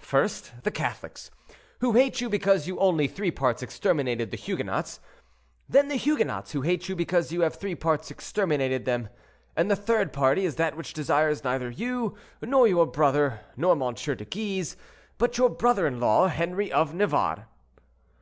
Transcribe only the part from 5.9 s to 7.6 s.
Huguenots, who hate you because you have